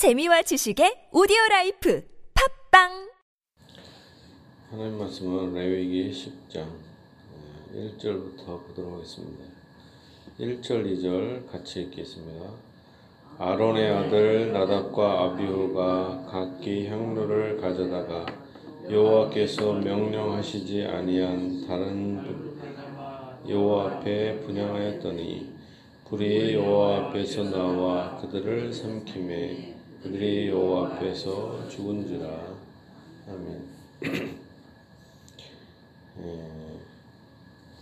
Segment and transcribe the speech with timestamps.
[0.00, 3.12] 재미와 지식의 오디오 라이프 팟빵
[4.70, 6.64] 하나님 말씀은 레위기 10장
[7.74, 9.44] 1절부터 보도록 하겠습니다.
[10.38, 12.50] 1절, 2절 같이 읽겠습니다.
[13.36, 18.24] 아론의 아들 나답과 아비후가 각기 향로를 가져다가
[18.90, 22.24] 여호와께서 명령하시지 아니한 다른
[23.46, 25.52] 여호와 앞에 분향하였더니
[26.08, 29.69] 불이 여호와 앞에서 나와 그들을 삼킴에
[30.02, 32.26] 그들이 여호와 앞에서 죽은지라
[33.28, 33.70] 아멘.
[36.22, 36.80] 예,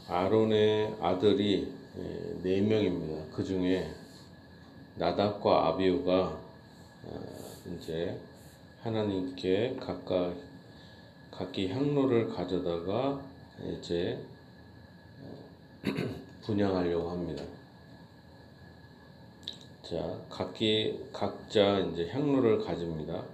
[0.09, 3.25] 아론의 아들이 예, 네 명입니다.
[3.33, 3.89] 그 중에
[4.97, 6.41] 나답과 아비우가
[7.05, 7.21] 어,
[7.77, 8.19] 이제
[8.83, 10.35] 하나님께 각각
[11.31, 13.23] 각기 향로를 가져다가
[13.65, 14.19] 이제
[15.23, 15.91] 어,
[16.43, 17.45] 분양하려고 합니다.
[19.89, 19.97] 자,
[20.29, 23.25] 각기 각자 이제 향로를 가집니다.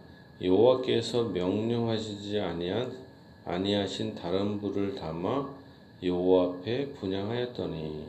[0.40, 2.96] 여호와께서 명령하시지 아니한
[3.44, 5.52] 아니하신 다른 불을 담아
[6.00, 8.06] 여호와 앞에 분양하였더니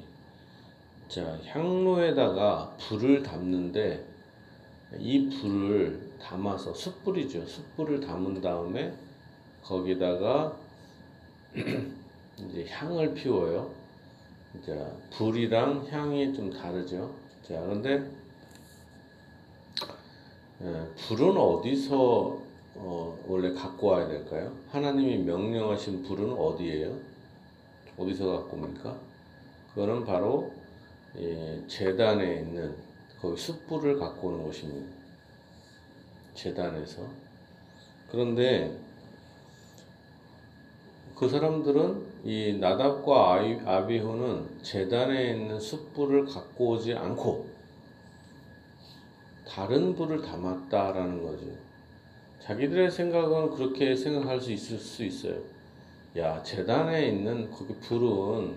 [1.08, 4.05] 자, 향로에다가 불을 담는데
[5.00, 7.48] 이 불을 담아서 숯불이죠.
[7.48, 8.94] 숯불을 담은 다음에
[9.64, 10.55] 거기다가
[11.58, 13.72] 이제 향을 피워요.
[14.64, 17.11] 자, 불이랑 향이 좀 다르죠.
[17.42, 18.25] 자, 근데 예,
[20.59, 22.45] 불은 어디서
[22.78, 24.52] 어, 원래 갖고 와야 될까요?
[24.70, 26.98] 하나님이 명령하신 불은 어디예요?
[27.98, 28.98] 어디서 갖고 옵니까?
[29.73, 30.52] 그거는 바로
[31.17, 32.76] 예, 재단에 있는
[33.22, 34.94] 거기 숯불을 갖고 오는 것입니다.
[36.33, 37.02] 재단에서.
[38.11, 38.78] 그런데
[41.16, 47.55] 그 사람들은 이 나답과 아비후는 재단에 있는 숯불을 갖고 오지 않고
[49.56, 51.45] 다른 불을 담았다라는 거죠.
[52.42, 55.38] 자기들의 생각은 그렇게 생각할 수 있을 수 있어요.
[56.17, 58.53] 야, 재단에 있는 거기 불은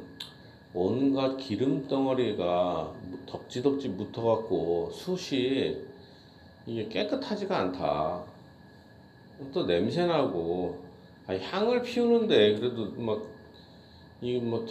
[0.74, 2.92] 온갖 기름 덩어리가
[3.26, 5.76] 덕지덕지 붙어갖고 숯이
[6.66, 8.24] 이게 깨끗하지가 않다.
[9.54, 10.82] 또 냄새나고,
[11.28, 13.22] 아니, 향을 피우는데 그래도 막,
[14.20, 14.66] 이뭐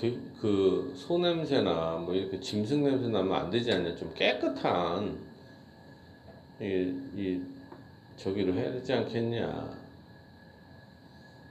[0.94, 3.96] 소냄새나 뭐 이렇게 짐승 냄새 나면 안 되지 않냐.
[3.96, 5.27] 좀 깨끗한
[6.60, 7.42] 이, 이
[8.18, 9.78] 저기를 해야 되지 않겠냐.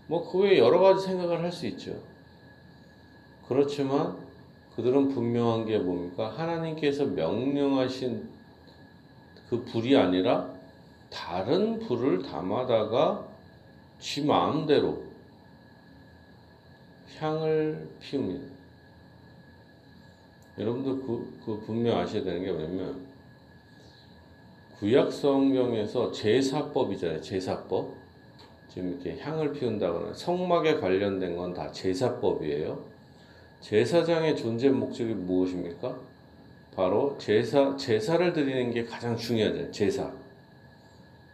[0.09, 2.00] 뭐 그 외에 여러 가지 생각을 할 수 있죠.
[3.49, 4.17] 그렇지만
[4.75, 6.28] 그들은 분명한 게 뭡니까?
[6.37, 8.28] 하나님께서 명령하신
[9.49, 10.53] 그 불이 아니라
[11.11, 13.27] 다른 불을 담아다가
[13.99, 15.05] 지 마음대로
[17.19, 18.55] 향을 피웁니다.
[20.59, 23.06] 여러분들 그, 그 분명 아셔야 되는 게 뭐냐면
[24.78, 27.22] 구약 성경에서 제사법이잖아요.
[27.22, 27.94] 제사법.
[28.69, 32.78] 지금 이렇게 향을 피운다거나 성막에 관련된 건 다 제사법이에요.
[33.62, 35.98] 제사장의 존재 목적이 무엇입니까?
[36.75, 39.70] 바로 제사 제사를 드리는 게 가장 중요하죠.
[39.70, 40.12] 제사.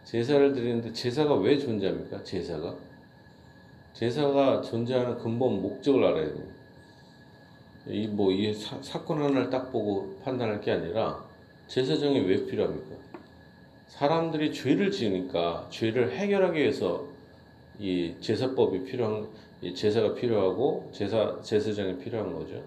[0.05, 2.23] 제사를 드리는데 제사가 왜 존재합니까?
[2.23, 2.73] 제사가
[3.91, 6.53] 제사가 존재하는 근본 목적을 알아야 됩니다.
[7.87, 11.25] 이 뭐이 뭐, 사건 하나를 딱 보고 판단할 게 아니라
[11.67, 13.12] 제사장이 왜 필요합니까?
[13.93, 17.05] 사람들이 죄를 지으니까 죄를 해결하기 위해서
[17.79, 19.27] 이 제사법이 필요한
[19.61, 22.63] 이 제사가 필요하고 제사 제사장이 필요한 거죠.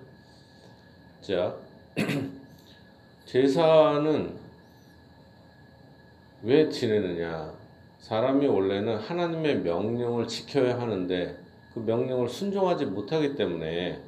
[1.21, 1.57] 자,
[3.27, 4.37] 제사는
[6.45, 7.53] 왜 지내느냐?
[7.99, 11.37] 사람이 원래는 하나님의 명령을 지켜야 하는데
[11.75, 14.01] 그 명령을 순종하지 못하기 때문에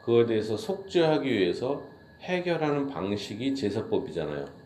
[0.00, 1.84] 그거에 대해서 속죄하기 위해서
[2.22, 4.65] 해결하는 방식이 제사법이잖아요.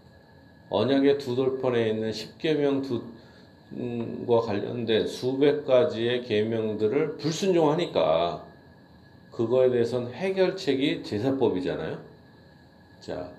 [0.70, 8.47] 언약의 두 돌판에 있는 십계명 두과 관련된 수백 가지의 계명들을 불순종하니까
[9.32, 11.98] 그거에 대해서는 해결책이 제사법이잖아요.
[13.00, 13.31] 자,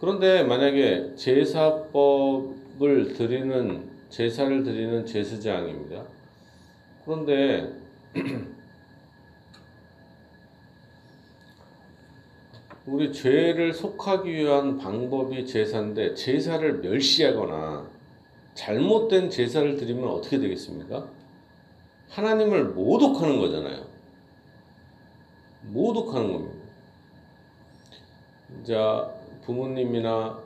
[0.00, 6.02] 그런데 만약에 제사법을 드리는 제사를 드리는 제사장입니다.
[7.04, 7.72] 그런데
[12.86, 17.88] 우리 죄를 속하기 위한 방법이 제사인데 제사를 멸시하거나
[18.52, 21.08] 잘못된 제사를 드리면 어떻게 되겠습니까?
[22.10, 23.86] 하나님을 모독하는 거잖아요.
[25.62, 26.64] 모독하는 겁니다.
[28.66, 29.10] 자,
[29.46, 30.42] 부모님이나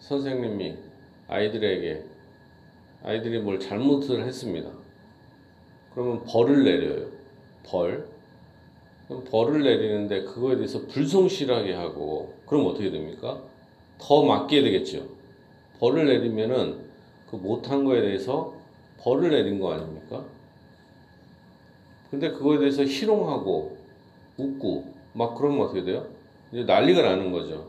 [0.00, 0.76] 선생님이
[1.26, 2.04] 아이들에게
[3.02, 4.70] 아이들이 뭘 잘못을 했습니다.
[5.94, 7.10] 그러면 벌을 내려요.
[7.64, 8.17] 벌.
[9.08, 13.40] 벌을 내리는데 그거에 대해서 불성실하게 하고 그럼 어떻게 됩니까?
[13.98, 15.06] 더 맞게 되겠죠.
[15.80, 16.88] 벌을 내리면은
[17.30, 18.54] 그 못한 거에 대해서
[19.00, 20.24] 벌을 내린 거 아닙니까?
[22.10, 23.76] 근데 그거에 대해서 희롱하고
[24.36, 26.06] 웃고 막 그러면 어떻게 돼요?
[26.52, 27.68] 이제 난리가 나는 거죠.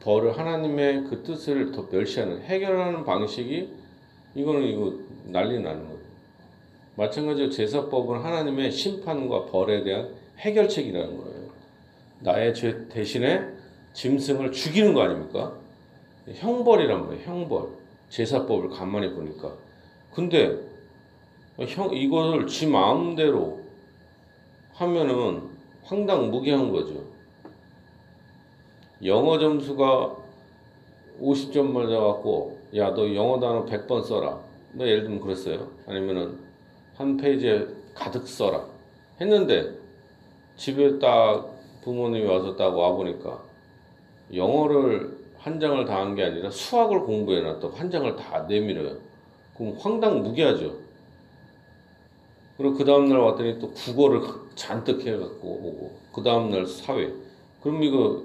[0.00, 3.68] 벌을 하나님의 그 뜻을 더 멸시하는 해결하는 방식이
[4.34, 4.94] 이거는 이거
[5.26, 6.09] 난리 나는 거예요.
[6.96, 11.50] 마찬가지로 제사법은 하나님의 심판과 벌에 대한 해결책이라는 거예요.
[12.20, 13.42] 나의 죄 대신에
[13.92, 15.54] 짐승을 죽이는 거 아닙니까?
[16.32, 17.24] 형벌이란 말이에요.
[17.24, 17.68] 형벌.
[18.08, 19.54] 제사법을 간만에 보니까.
[20.12, 20.58] 근데
[21.58, 23.60] 형 이거를 지 마음대로
[24.74, 25.42] 하면은
[25.84, 27.04] 황당무계한 거죠.
[29.04, 30.16] 영어 점수가
[31.20, 34.40] 50점 맞아갖고 야 너 영어 단어 100번 써라.
[34.72, 35.68] 뭐 예를 들면 그랬어요.
[35.86, 36.38] 아니면은
[37.00, 38.66] 한 페이지에 가득 써라.
[39.20, 39.74] 했는데
[40.56, 41.50] 집에 딱
[41.82, 43.42] 부모님이 와서 딱 와보니까
[44.34, 48.98] 영어를 한 장을 다 한 게 아니라 수학을 공부해놨다고 한 장을 다 내밀어요.
[49.56, 50.74] 그럼 황당무계하죠.
[52.58, 54.20] 그리고 그 다음날 왔더니 또 국어를
[54.54, 57.10] 잔뜩 해갖고 오고 그 다음날 사회.
[57.62, 58.22] 그럼 이거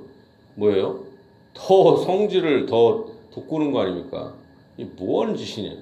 [0.56, 1.06] 뭐예요?
[1.54, 4.34] 더 성질을 더 돋구는 거 아닙니까?
[4.78, 5.78] 이 뭐하는 짓이냐?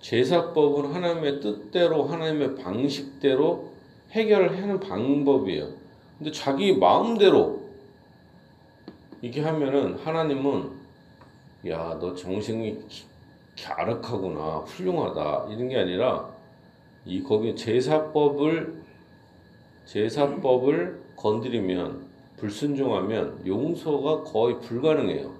[0.00, 3.70] 제사법은 하나님의 뜻대로 하나님의 방식대로
[4.10, 5.68] 해결하는 방법이에요.
[6.18, 7.60] 근데 자기 마음대로
[9.22, 10.70] 이게 하면은 하나님은
[11.68, 12.78] 야 너 정신이
[13.62, 16.30] 갸륵하구나 훌륭하다 이런 게 아니라
[17.04, 18.80] 이 거기 제사법을
[19.84, 22.08] 제사법을 건드리면
[22.38, 25.34] 불순종하면 용서가 거의 불가능해요.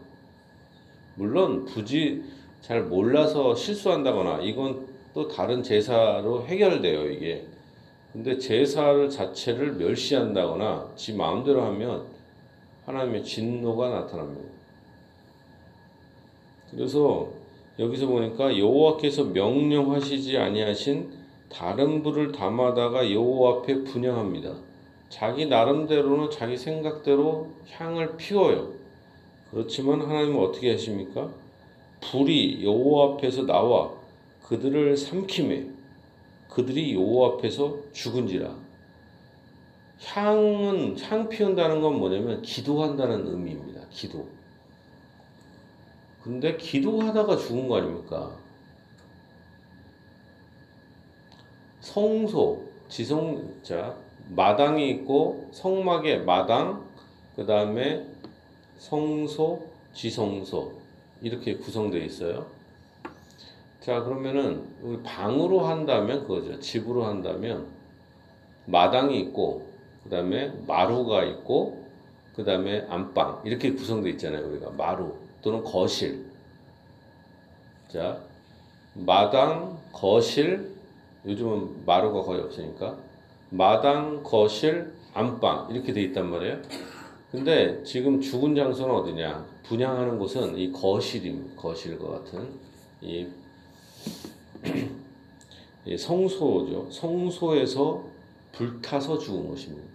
[1.14, 2.22] 물론 굳이
[2.60, 7.46] 잘 몰라서 실수한다거나 이건 또 다른 제사로 해결돼요 이게.
[8.12, 12.06] 근데 제사를 자체를 멸시한다거나 지 마음대로 하면
[12.86, 14.48] 하나님의 진노가 나타납니다.
[16.70, 17.28] 그래서
[17.78, 21.10] 여기서 보니까 여호와께서 명령하시지 아니하신
[21.48, 24.54] 다른 불을 담아다가 여호와 앞에 분양합니다.
[25.08, 28.72] 자기 나름대로는 자기 생각대로 향을 피워요.
[29.50, 31.30] 그렇지만 하나님은 어떻게 하십니까?
[32.00, 33.92] 불이 여호와 앞에서 나와
[34.44, 35.66] 그들을 삼킴해
[36.48, 38.54] 그들이 여호와 앞에서 죽은지라.
[40.04, 43.82] 향은 향 피운다는 건 뭐냐면 기도한다는 의미입니다.
[43.90, 44.26] 기도.
[46.22, 48.36] 근데 기도하다가 죽은 거 아닙니까?
[51.80, 53.96] 성소, 지성, 자,
[54.28, 56.84] 마당이 있고 성막에 마당,
[57.36, 58.06] 그 다음에
[58.78, 60.79] 성소, 지성소
[61.22, 62.46] 이렇게 구성되어 있어요.
[63.80, 66.60] 자 그러면은 방으로 한다면 그거죠.
[66.60, 67.66] 집으로 한다면
[68.66, 69.68] 마당이 있고
[70.04, 71.84] 그 다음에 마루가 있고
[72.34, 74.46] 그 다음에 안방 이렇게 구성되어 있잖아요.
[74.48, 76.26] 우리가 마루 또는 거실.
[77.88, 78.20] 자
[78.94, 80.70] 마당, 거실
[81.26, 82.96] 요즘은 마루가 거의 없으니까
[83.50, 86.58] 마당, 거실, 안방 이렇게 돼 있단 말이에요.
[87.30, 89.44] 근데 지금 죽은 장소는 어디냐?
[89.64, 91.60] 분양하는 곳은 이 거실입니다.
[91.60, 92.48] 거실과 같은
[93.00, 93.26] 이,
[95.86, 96.88] 이 성소죠.
[96.90, 98.04] 성소에서
[98.52, 99.88] 불타서 죽은 것입니다.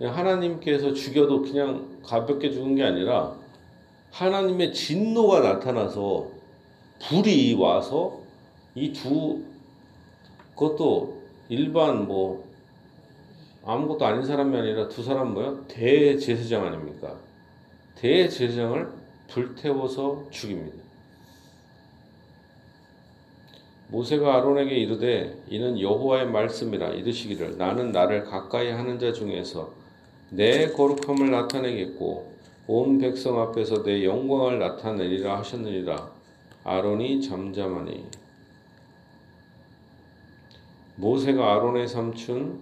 [0.00, 3.34] 하나님께서 죽여도 그냥 가볍게 죽은 게 아니라
[4.10, 6.28] 하나님의 진노가 나타나서
[7.00, 8.20] 불이 와서
[8.74, 9.42] 이 두
[10.54, 12.44] 그것도 일반 뭐
[13.64, 15.64] 아무것도 아닌 사람이 아니라 두 사람 뭐야?
[15.68, 17.18] 대제사장 아닙니까?
[18.00, 18.88] 대제사장을
[19.28, 20.78] 불태워서 죽입니다.
[23.88, 29.74] 모세가 아론에게 이르되 이는 여호와의 말씀이라 이르시기를 나는 나를 가까이 하는 자 중에서
[30.30, 32.32] 내 거룩함을 나타내겠고
[32.68, 36.10] 온 백성 앞에서 내 영광을 나타내리라 하셨느니라
[36.64, 38.06] 아론이 잠잠하니
[40.96, 42.60] 모세가 아론의 삼촌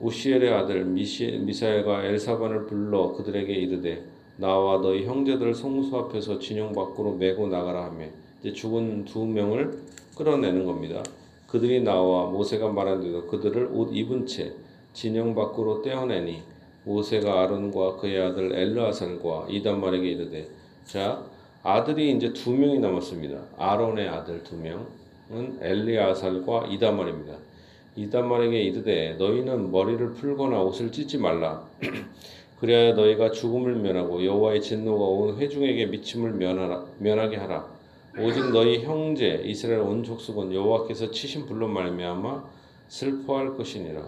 [0.00, 7.48] 우시엘의 아들 미사엘과 엘사반을 불러 그들에게 이르되 나와 너희 형제들 성소 앞에서 진영 밖으로 메고
[7.48, 8.06] 나가라 하며
[8.40, 9.82] 이제 죽은 두 명을
[10.16, 11.02] 끌어내는 겁니다.
[11.48, 14.52] 그들이 나와 모세가 말한 대로 그들을 옷 입은 채
[14.92, 16.40] 진영 밖으로 떼어내니
[16.84, 20.48] 모세가 아론과 그의 아들 엘르아살과 이단말에게 이르되
[20.84, 21.24] 자
[21.64, 23.40] 아들이 이제 두 명이 남았습니다.
[23.58, 27.34] 아론의 아들 두 명은 엘리아살과 이단말입니다.
[27.96, 31.66] 이단말에게 이르되 너희는 머리를 풀거나 옷을 찢지 말라.
[32.60, 37.68] 그래야 너희가 죽음을 면하고 여호와의 진노가 온 회중에게 미침을 면하라, 면하게 하라.
[38.18, 42.44] 오직 너희 형제 이스라엘 온 족속은 여호와께서 치신 불로 말미암아
[42.88, 44.02] 슬퍼할 것이니라.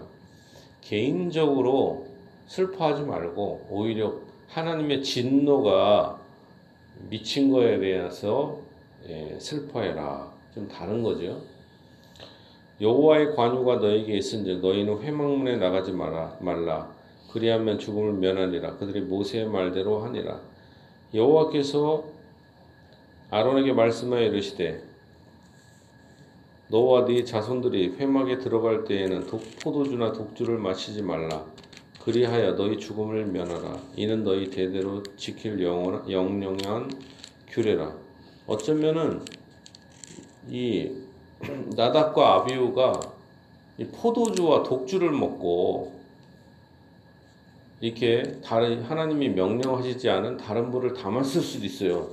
[0.81, 2.07] 개인적으로
[2.47, 4.15] 슬퍼하지 말고 오히려
[4.47, 6.19] 하나님의 진노가
[7.09, 8.59] 미친 거에 대해서
[9.07, 10.29] 예, 슬퍼해라.
[10.53, 11.41] 좀 다른 거죠.
[12.81, 16.90] 여호와의 관유가 너에게 있은즉 너희는 회막문에 나가지 마라 말라
[17.31, 18.77] 그리하면 죽음을 면하리라.
[18.77, 20.39] 그들이 모세의 말대로 하니라.
[21.13, 22.03] 여호와께서
[23.29, 24.83] 아론에게 말씀하여 이르시되
[26.67, 31.45] 너와 네 자손들이 회막에 들어갈 때에는 독, 포도주나 독주를 마시지 말라.
[32.03, 33.77] 그리하여 너희 죽음을 면하라.
[33.95, 36.89] 이는 너희 대대로 지킬 영원, 영영한
[37.49, 37.93] 규례라.
[38.47, 39.21] 어쩌면은
[40.49, 40.91] 이
[41.75, 42.99] 나답과 아비우가
[43.77, 46.00] 이 포도주와 독주를 먹고
[47.81, 52.09] 이렇게 다른 하나님이 명령하시지 않은 다른 물을 담았을 수도 있어요.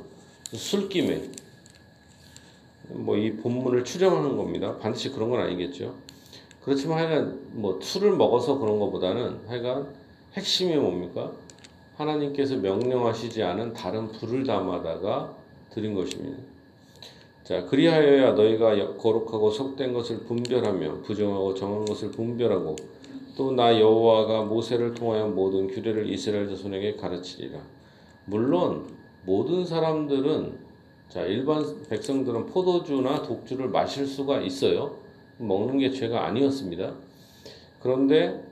[0.52, 1.30] 술김에
[2.88, 4.76] 뭐 이 본문을 추정하는 겁니다.
[4.78, 5.94] 반드시 그런 건 아니겠죠.
[6.64, 9.88] 그렇지만 하여간 뭐 술을 먹어서 그런 것보다는 하여간
[10.34, 11.32] 핵심이 뭡니까?
[11.96, 15.34] 하나님께서 명령하시지 않은 다른 불을 담아다가
[15.70, 16.38] 드린 것입니다.
[17.44, 22.76] 자, 그리하여야 너희가 거룩하고 속된 것을 분별하며 부정하고 정한 것을 분별하고
[23.38, 27.60] 또 나 여호와가 모세를 통하여 모든 규례를 이스라엘 자손에게 가르치리라.
[28.24, 28.84] 물론
[29.24, 30.58] 모든 사람들은
[31.08, 34.96] 자, 일반 백성들은 포도주나 독주를 마실 수가 있어요.
[35.38, 36.94] 먹는 게 죄가 아니었습니다.
[37.80, 38.42] 그런데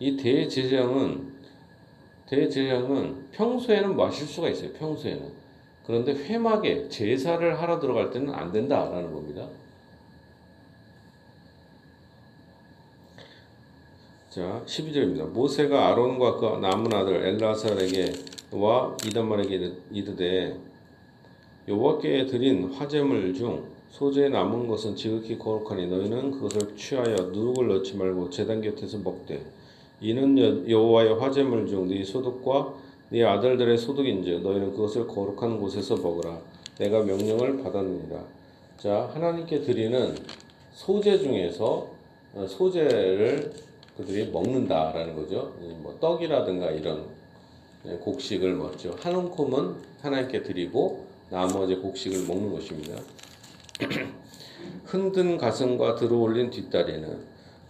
[0.00, 1.32] 이 대제사장은
[2.26, 4.72] 대제사장은 평소에는 마실 수가 있어요.
[4.72, 5.32] 평소에는.
[5.86, 9.48] 그런데 회막에 제사를 하러 들어갈 때는 안 된다라는 겁니다.
[14.32, 15.28] 자, 12절입니다.
[15.28, 18.14] 모세가 아론과 그 남은 아들 엘라살에게
[18.52, 20.56] 와 이단말에게 이르되
[21.68, 28.30] 여호와께 드린 화제물 중 소재에 남은 것은 지극히 거룩하니 너희는 그것을 취하여 누룩을 넣지 말고
[28.30, 29.44] 제단 곁에서 먹되
[30.00, 32.72] 이는 여호와의 화제물 중 네 소득과
[33.10, 36.40] 네 아들들의 소득인즉 너희는 그것을 거룩한 곳에서 먹으라.
[36.78, 38.24] 내가 명령을 받았느니라.
[38.78, 40.16] 자, 하나님께 드리는
[40.72, 41.90] 소재 중에서
[42.32, 43.52] 어, 소재를
[43.96, 45.54] 그들이 먹는다라는 거죠.
[45.82, 47.06] 뭐 떡이라든가 이런
[47.84, 48.96] 네, 곡식을 먹죠.
[49.00, 52.96] 한 움큼은 하나님께 드리고 나머지 곡식을 먹는 것입니다.
[54.84, 57.18] 흔든 가슴과 들어올린 뒷다리는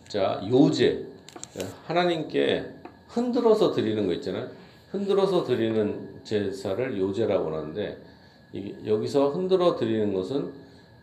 [0.09, 1.07] 자 요제
[1.85, 2.67] 하나님께
[3.09, 4.51] 흔들어서 드리는 거 있잖아요.
[4.91, 7.99] 흔들어서 드리는 제사를 요제라고 하는데
[8.87, 10.53] 여기서 흔들어 드리는 것은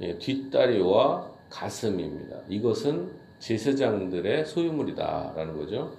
[0.02, 2.38] 예, 뒷다리와 가슴입니다.
[2.48, 3.10] 이것은
[3.40, 5.92] 제사장들의 소유물이다라는 거죠.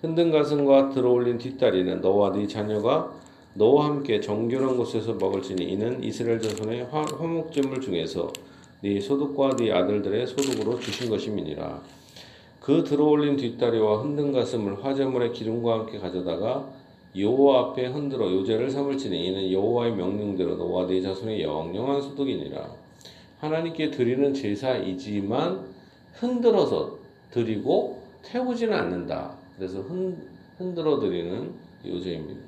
[0.00, 3.12] 흔든 가슴과 들어올린 뒷다리는 너와 네 자녀가
[3.54, 8.32] 너와 함께 정결한 곳에서 먹을지니 이는 이스라엘 자손의 화목제물 중에서
[8.80, 11.80] 네 소득과 네 아들들의 소득으로 주신 것임이니라.
[12.60, 16.68] 그 들어올린 뒷다리와 흔든 가슴을 화제물의 기름과 함께 가져다가
[17.16, 22.70] 여호와 앞에 흔들어 요제를 삼을지니 이는 여호와의 명령대로 너와 네 자손의 영영한 소득이니라.
[23.40, 25.71] 하나님께 드리는 제사이지만
[26.12, 26.98] 흔들어서
[27.30, 29.36] 드리고 태우지는 않는다.
[29.56, 30.16] 그래서 흔,
[30.58, 31.52] 흔들어 드리는
[31.84, 32.40] 요제입니다.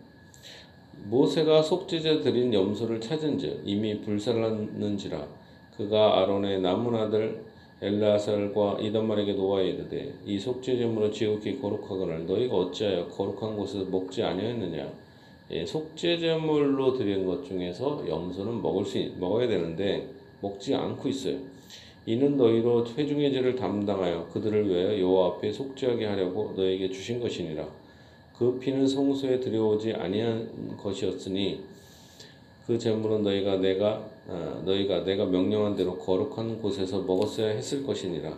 [1.05, 5.27] 모세가 속죄제 드린 염소를 찾은즉 이미 불살랐는지라
[5.77, 7.45] 그가 아론의 남은 아들
[7.83, 14.91] 엘라살과 이단말에게 노아에 이르되 이 속죄제물은 지극히 거룩하거늘 너희가 어찌하여 거룩한 곳에서 먹지 아니하였느냐
[15.51, 20.09] 예, 속죄제물로 드린 것 중에서 염소는 먹을 수 먹어야 되는데
[20.41, 21.39] 먹지 않고 있어요.
[22.07, 27.67] 이는 너희로 회중의 죄를 담당하여 그들을 위하여 여호와 앞에 속죄하게 하려고 너에게 주신 것이니라.
[28.37, 31.61] 그 피는 성소에 들여오지 아니한 것이었으니
[32.67, 38.37] 그 제물은 너희가 내가 어, 너희가 내가 명령한 대로 거룩한 곳에서 먹었어야 했을 것이니라.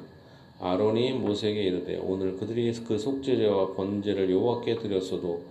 [0.61, 5.43] 아론이 모세에게 이르되 오늘 그들이 그 속죄제와 번제를 여호와께 드렸어도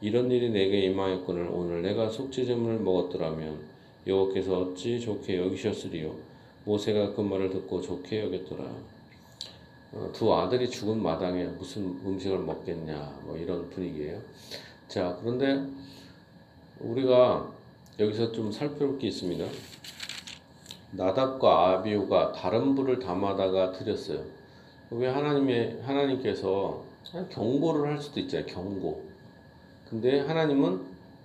[0.00, 3.58] 이런 일이 내게 임하였거늘 오늘 내가 속죄제물을 먹었더라면
[4.06, 6.33] 여호와께서 어찌 좋게 여기셨으리요
[6.64, 8.64] 모세가 그 말을 듣고 좋게 여겼더라.
[9.92, 14.20] 어, 두 아들이 죽은 마당에 무슨 음식을 먹겠냐 뭐 이런 분위기예요.
[14.88, 15.64] 자 그런데
[16.80, 17.52] 우리가
[18.00, 19.44] 여기서 좀 살펴볼 게 있습니다.
[20.92, 24.24] 나답과 아비우가 다른 불을 담아다가 드렸어요.
[24.90, 26.82] 왜 하나님의 하나님께서
[27.30, 28.46] 경고를 할 수도 있잖아요.
[28.46, 29.02] 경고.
[29.88, 30.80] 근데 하나님은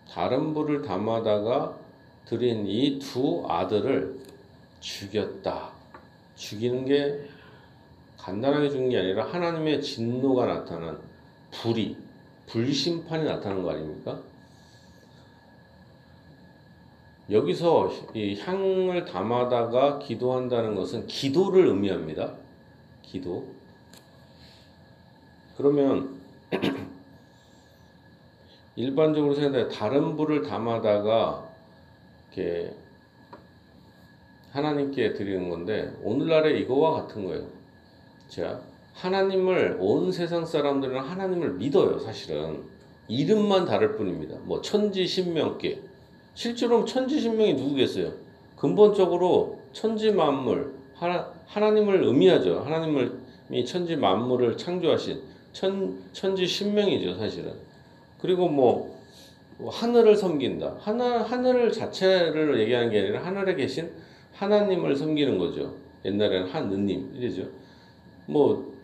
[0.10, 1.77] 다른 불을 담아다가
[2.25, 4.19] 드린 이 두 아들을
[4.79, 5.71] 죽였다.
[6.36, 7.29] 죽이는 게
[8.17, 11.00] 간단하게 죽는 게 아니라 하나님의 진노가 나타난
[11.51, 11.98] 불이
[12.48, 14.19] 불심판이 나타나는 거 아닙니까?
[17.29, 22.33] 여기서 이 향을 담아다가 기도한다는 것은 기도를 의미합니다.
[23.03, 23.45] 기도.
[25.57, 26.19] 그러면
[28.75, 31.48] 일반적으로 생각해 다른 불을 담아다가
[32.33, 32.74] 이렇게
[34.51, 37.45] 하나님께 드리는 건데 오늘날에 이거와 같은 거예요.
[38.27, 38.61] 자,
[38.93, 42.63] 하나님을 온 세상 사람들은 하나님을 믿어요, 사실은.
[43.07, 44.37] 이름만 다를 뿐입니다.
[44.43, 45.81] 뭐 천지 신명계.
[46.33, 48.13] 실제로 천지 신명이 누구겠어요?
[48.55, 52.59] 근본적으로 천지 만물 하나, 하나님을 의미하죠.
[52.59, 55.21] 하나님이 천지 만물을 창조하신
[55.53, 57.53] 천, 천지 신명이죠, 사실은.
[58.21, 58.99] 그리고 뭐
[59.65, 60.77] 하늘을 섬긴다.
[60.79, 63.89] 하늘 하늘 자체를 얘기하는 게 아니라 하늘에 계신
[64.39, 65.75] 하나님을 섬기는 거죠.
[66.05, 67.48] 옛날에는 하느님 이래죠.
[68.25, 68.79] 뭐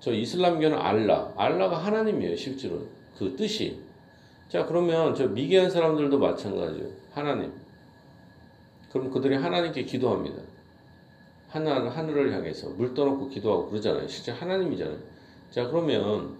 [0.00, 3.78] 저 이슬람교는 알라, 알라가 하나님이에요, 실제로 그 뜻이.
[4.48, 6.88] 자 그러면 저 미개한 사람들도 마찬가지예요.
[7.12, 7.52] 하나님.
[8.90, 10.42] 그럼 그들이 하나님께 기도합니다.
[11.48, 14.08] 하늘 하늘을 향해서 물 떠놓고 기도하고 그러잖아요.
[14.08, 14.98] 실제 하나님이잖아요.
[15.50, 16.36] 자 그러면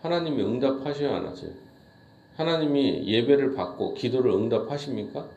[0.00, 1.50] 하나님이 응답하셔야 안 하세요?
[2.36, 5.28] 하나님이 예배를 받고 기도를 응답하십니까?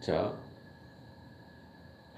[0.00, 0.34] 자,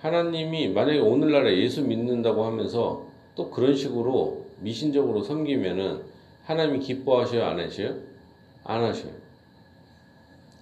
[0.00, 6.02] 하나님이 만약에 오늘날에 예수 믿는다고 하면서 또 그런 식으로 미신적으로 섬기면은
[6.44, 7.44] 하나님이 기뻐하셔요?
[7.44, 7.94] 안 하셔요?
[8.64, 9.12] 안 하셔요.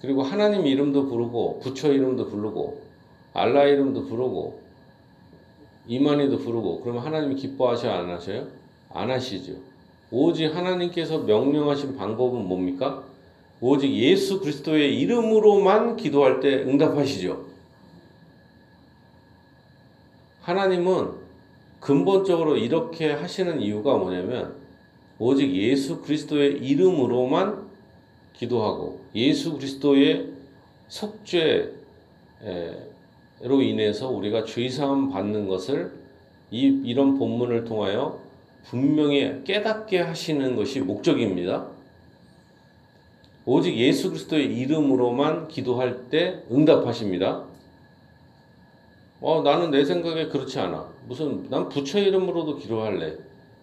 [0.00, 2.82] 그리고 하나님 이름도 부르고 부처 이름도 부르고
[3.32, 4.60] 알라 이름도 부르고
[5.88, 7.92] 이만희도 부르고 그러면 하나님이 기뻐하셔요?
[7.92, 8.46] 안 하셔요?
[8.90, 9.52] 안 하시죠.
[10.10, 13.04] 오직 하나님께서 명령하신 방법은 뭡니까?
[13.60, 17.55] 오직 예수 그리스도의 이름으로만 기도할 때 응답하시죠.
[20.46, 21.10] 하나님은
[21.80, 24.54] 근본적으로 이렇게 하시는 이유가 뭐냐면
[25.18, 27.66] 오직 예수 그리스도의 이름으로만
[28.32, 30.28] 기도하고 예수 그리스도의
[30.86, 31.72] 속죄로
[33.60, 35.90] 인해서 우리가 죄사함 받는 것을
[36.52, 38.20] 이, 이런 본문을 통하여
[38.66, 41.66] 분명히 깨닫게 하시는 것이 목적입니다.
[43.46, 47.55] 오직 예수 그리스도의 이름으로만 기도할 때 응답하십니다.
[49.20, 50.88] 어, 나는 내 생각에 그렇지 않아.
[51.06, 53.16] 무슨, 난 부처 이름으로도 기도할래.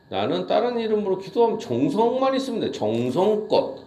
[0.10, 2.72] 나는 다른 이름으로 기도하면 정성만 있으면 돼.
[2.72, 3.84] 정성껏.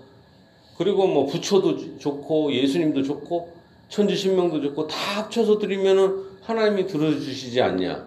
[0.78, 3.52] 그리고 뭐 부처도 좋고, 예수님도 좋고,
[3.88, 8.06] 천지신명도 좋고, 다 합쳐서 드리면은 하나님이 들어주시지 않냐.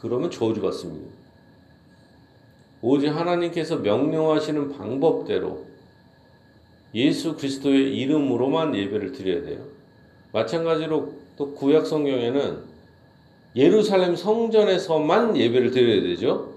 [0.00, 1.10] 그러면 저주받습니다.
[2.82, 5.64] 오직 하나님께서 명령하시는 방법대로
[6.94, 9.64] 예수 그리스도의 이름으로만 예배를 드려야 돼요.
[10.32, 12.73] 마찬가지로 또 구약 성경에는
[13.56, 16.54] 예루살렘 성전에서만 예배를 드려야 되죠.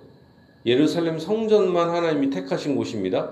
[0.65, 3.31] 예루살렘 성전만 하나님이 택하신 곳입니다.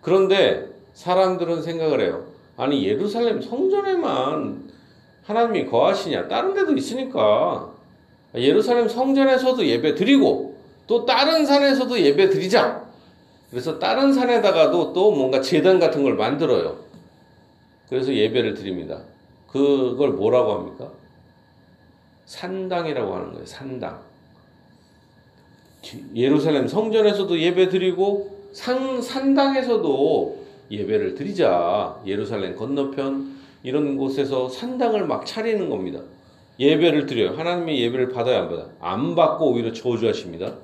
[0.00, 2.24] 그런데 사람들은 생각을 해요.
[2.56, 4.70] 아니 예루살렘 성전에만
[5.24, 6.28] 하나님이 거하시냐?
[6.28, 7.72] 다른 데도 있으니까
[8.34, 12.82] 예루살렘 성전에서도 예배 드리고 또 다른 산에서도 예배 드리자.
[13.50, 16.78] 그래서 다른 산에다가도 또 뭔가 재단 같은 걸 만들어요.
[17.88, 19.02] 그래서 예배를 드립니다.
[19.48, 20.90] 그걸 뭐라고 합니까?
[22.26, 23.46] 산당이라고 하는 거예요.
[23.46, 24.00] 산당.
[26.14, 32.00] 예루살렘 성전에서도 예배 드리고 산, 산당에서도 예배를 드리자.
[32.06, 36.00] 예루살렘 건너편 이런 곳에서 산당을 막 차리는 겁니다.
[36.58, 37.36] 예배를 드려요.
[37.36, 38.70] 하나님의 예배를 받아야 안 받아요?
[38.80, 40.54] 안 받고 오히려 저주하십니다.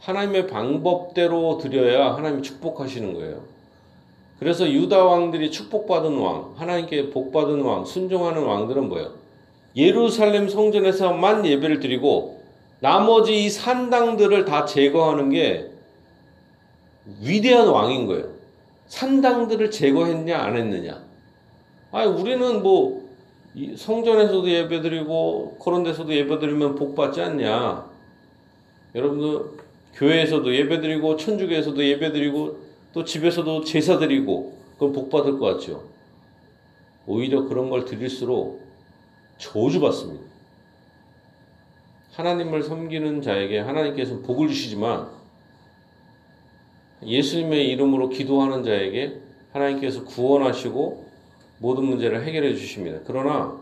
[0.00, 3.42] 하나님의 방법대로 드려야 하나님이 축복하시는 거예요.
[4.38, 9.19] 그래서 유다 왕들이 축복받은 왕, 하나님께 복받은 왕, 순종하는 왕들은 뭐예요?
[9.76, 12.42] 예루살렘 성전에서만 예배를 드리고
[12.80, 15.70] 나머지 이 산당들을 다 제거하는 게
[17.22, 18.30] 위대한 왕인 거예요.
[18.86, 21.02] 산당들을 제거했냐 안 했느냐?
[21.92, 23.08] 아, 우리는 뭐
[23.76, 27.88] 성전에서도 예배드리고 그런 데서도 예배드리면 복 받지 않냐?
[28.94, 29.60] 여러분들
[29.94, 32.58] 교회에서도 예배드리고 천주교에서도 예배드리고
[32.92, 35.84] 또 집에서도 제사드리고 그럼 복 받을 것 같죠.
[37.06, 38.60] 오히려 그런 걸 드릴수록
[39.40, 40.24] 저주받습니다.
[42.12, 45.08] 하나님을 섬기는 자에게 하나님께서 복을 주시지만
[47.02, 49.20] 예수님의 이름으로 기도하는 자에게
[49.52, 51.08] 하나님께서 구원하시고
[51.58, 53.00] 모든 문제를 해결해 주십니다.
[53.06, 53.58] 그러나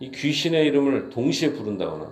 [0.00, 2.10] 이 귀신의 이름을 동시에 부른다거나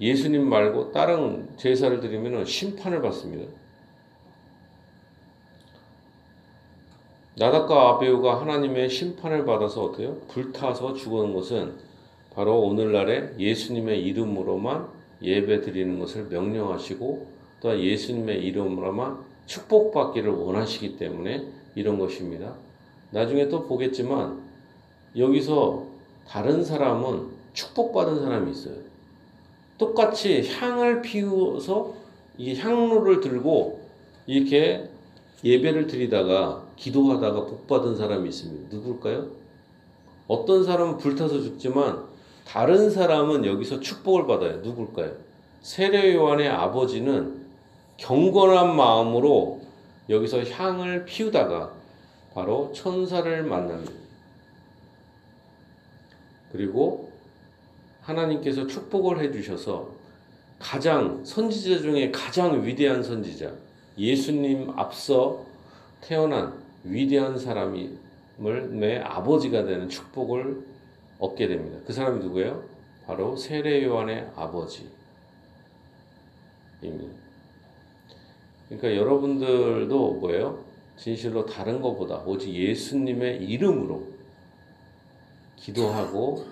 [0.00, 3.50] 예수님 말고 다른 제사를 드리면 심판을 받습니다.
[7.38, 10.16] 나답과 아베우가 하나님의 심판을 받아서 어때요?
[10.26, 11.74] 불타서 죽은 것은
[12.34, 14.88] 바로 오늘날에 예수님의 이름으로만
[15.22, 17.26] 예배 드리는 것을 명령하시고
[17.60, 21.46] 또 예수님의 이름으로만 축복받기를 원하시기 때문에
[21.76, 22.54] 이런 것입니다.
[23.12, 24.40] 나중에 또 보겠지만
[25.16, 25.86] 여기서
[26.26, 28.74] 다른 사람은 축복받은 사람이 있어요.
[29.78, 31.94] 똑같이 향을 피워서
[32.36, 33.80] 이 향로를 들고
[34.26, 34.88] 이렇게
[35.44, 38.76] 예배를 드리다가 기도하다가 복 받은 사람이 있습니다.
[38.76, 39.26] 누굴까요?
[40.26, 42.04] 어떤 사람은 불타서 죽지만
[42.46, 44.58] 다른 사람은 여기서 축복을 받아요.
[44.58, 45.12] 누굴까요?
[45.60, 47.46] 세례 요한의 아버지는
[47.96, 49.60] 경건한 마음으로
[50.08, 51.72] 여기서 향을 피우다가
[52.32, 53.92] 바로 천사를 만납니다.
[56.52, 57.10] 그리고
[58.02, 59.90] 하나님께서 축복을 해주셔서
[60.58, 63.52] 가장 선지자 중에 가장 위대한 선지자
[63.98, 65.44] 예수님 앞서
[66.00, 67.98] 태어난 위대한 사람이
[68.70, 70.64] 내 아버지가 되는 축복을
[71.18, 71.78] 얻게 됩니다.
[71.86, 72.62] 그 사람이 누구예요?
[73.06, 74.98] 바로 세례 요한의 아버지입니다.
[78.68, 80.64] 그러니까 여러분들도 뭐예요?
[80.96, 84.06] 진실로 다른 것보다 오직 예수님의 이름으로
[85.56, 86.46] 기도하고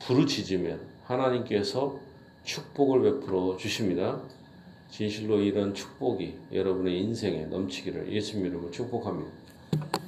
[0.00, 1.98] 부르짖으면 하나님께서
[2.44, 4.20] 축복을 베풀어 주십니다.
[4.90, 9.30] 진실로 이런 축복이 여러분의 인생에 넘치기를 예수님 이름으로 축복합니다.
[9.72, 10.07] Thank you.